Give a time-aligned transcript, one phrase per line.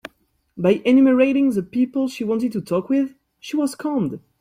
[0.57, 4.19] By enumerating the people she wanted to talk with, she was calmed.